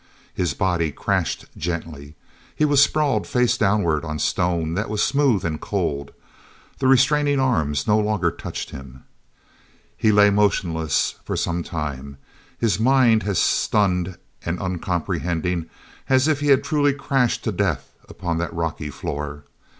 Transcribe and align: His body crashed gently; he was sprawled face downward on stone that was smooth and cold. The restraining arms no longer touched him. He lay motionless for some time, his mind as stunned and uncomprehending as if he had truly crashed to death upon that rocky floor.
His 0.33 0.55
body 0.55 0.91
crashed 0.91 1.45
gently; 1.55 2.15
he 2.55 2.65
was 2.65 2.81
sprawled 2.81 3.27
face 3.27 3.55
downward 3.55 4.03
on 4.03 4.17
stone 4.17 4.73
that 4.73 4.89
was 4.89 5.03
smooth 5.03 5.45
and 5.45 5.61
cold. 5.61 6.11
The 6.79 6.87
restraining 6.87 7.39
arms 7.39 7.85
no 7.85 7.99
longer 7.99 8.31
touched 8.31 8.71
him. 8.71 9.03
He 9.95 10.11
lay 10.11 10.31
motionless 10.31 11.19
for 11.23 11.37
some 11.37 11.61
time, 11.61 12.17
his 12.57 12.79
mind 12.79 13.25
as 13.25 13.37
stunned 13.37 14.17
and 14.43 14.59
uncomprehending 14.59 15.67
as 16.09 16.27
if 16.27 16.39
he 16.39 16.47
had 16.47 16.63
truly 16.63 16.93
crashed 16.93 17.43
to 17.43 17.51
death 17.51 17.93
upon 18.09 18.39
that 18.39 18.55
rocky 18.55 18.89
floor. 18.89 19.43